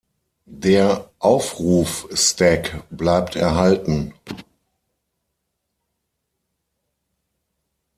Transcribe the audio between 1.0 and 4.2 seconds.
Aufruf-Stack bleibt erhalten.